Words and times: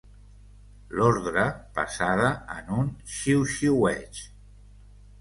L'ordre, 0.99 1.43
passada 1.77 2.33
en 2.57 2.75
un 2.81 2.91
xiuxiueig 3.19 4.27